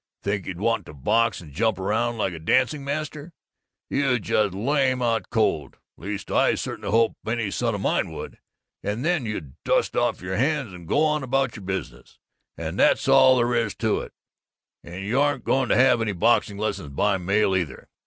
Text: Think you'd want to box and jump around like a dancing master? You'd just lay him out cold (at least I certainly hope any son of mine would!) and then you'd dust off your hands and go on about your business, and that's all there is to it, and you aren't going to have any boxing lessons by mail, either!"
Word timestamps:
Think 0.23 0.47
you'd 0.47 0.59
want 0.59 0.87
to 0.87 0.95
box 0.95 1.41
and 1.41 1.53
jump 1.53 1.77
around 1.77 2.17
like 2.17 2.33
a 2.33 2.39
dancing 2.39 2.83
master? 2.83 3.33
You'd 3.87 4.23
just 4.23 4.51
lay 4.55 4.89
him 4.89 5.03
out 5.03 5.29
cold 5.29 5.75
(at 5.99 6.03
least 6.05 6.31
I 6.31 6.55
certainly 6.55 6.89
hope 6.89 7.13
any 7.27 7.51
son 7.51 7.75
of 7.75 7.81
mine 7.81 8.11
would!) 8.11 8.39
and 8.81 9.05
then 9.05 9.27
you'd 9.27 9.53
dust 9.63 9.95
off 9.95 10.19
your 10.23 10.37
hands 10.37 10.73
and 10.73 10.87
go 10.87 11.03
on 11.03 11.21
about 11.21 11.55
your 11.55 11.65
business, 11.65 12.17
and 12.57 12.79
that's 12.79 13.07
all 13.07 13.37
there 13.37 13.53
is 13.53 13.75
to 13.75 14.01
it, 14.01 14.11
and 14.83 15.05
you 15.05 15.21
aren't 15.21 15.43
going 15.45 15.69
to 15.69 15.77
have 15.77 16.01
any 16.01 16.13
boxing 16.13 16.57
lessons 16.57 16.89
by 16.89 17.19
mail, 17.19 17.55
either!" 17.55 17.87